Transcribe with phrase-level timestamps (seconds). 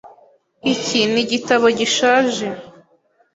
[0.73, 2.47] Iki ni igitabo gishaje.